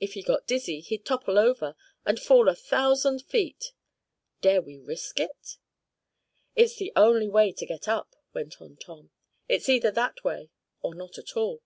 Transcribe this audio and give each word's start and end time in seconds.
If 0.00 0.14
he 0.14 0.24
got 0.24 0.44
dizzy, 0.48 0.80
he'd 0.80 1.04
topple 1.06 1.38
over, 1.38 1.76
and 2.04 2.18
fall 2.18 2.48
a 2.48 2.56
thousand 2.56 3.22
feet. 3.22 3.72
Dare 4.40 4.60
we 4.60 4.76
risk 4.76 5.20
it?" 5.20 5.56
"It's 6.56 6.74
the 6.78 6.90
only 6.96 7.28
way 7.28 7.52
to 7.52 7.64
get 7.64 7.86
up," 7.86 8.16
went 8.34 8.60
on 8.60 8.74
Tom. 8.74 9.10
"It's 9.46 9.68
either 9.68 9.92
that 9.92 10.24
way, 10.24 10.50
or 10.82 10.96
not 10.96 11.16
at 11.16 11.36
all. 11.36 11.62